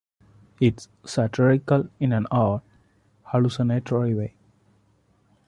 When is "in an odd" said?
1.99-2.63